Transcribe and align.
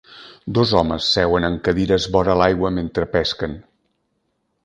Dos 0.57 0.71
homes 0.79 1.09
seuen 1.17 1.45
en 1.49 1.57
cadires 1.67 2.09
vora 2.15 2.37
l'aigua 2.41 2.73
mentre 2.79 3.07
pesquen 3.17 3.57